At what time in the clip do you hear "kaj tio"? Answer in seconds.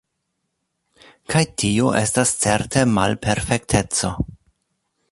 1.33-1.91